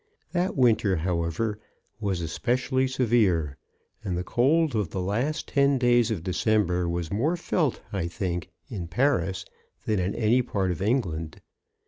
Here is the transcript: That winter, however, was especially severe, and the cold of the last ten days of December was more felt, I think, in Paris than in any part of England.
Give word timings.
That 0.31 0.57
winter, 0.57 0.95
however, 0.95 1.59
was 1.99 2.21
especially 2.21 2.87
severe, 2.87 3.57
and 4.03 4.17
the 4.17 4.23
cold 4.23 4.75
of 4.75 4.89
the 4.89 4.99
last 4.99 5.47
ten 5.49 5.77
days 5.77 6.09
of 6.09 6.23
December 6.23 6.89
was 6.89 7.13
more 7.13 7.37
felt, 7.37 7.81
I 7.93 8.07
think, 8.07 8.49
in 8.67 8.87
Paris 8.87 9.45
than 9.85 9.99
in 9.99 10.15
any 10.15 10.41
part 10.41 10.71
of 10.71 10.81
England. 10.81 11.39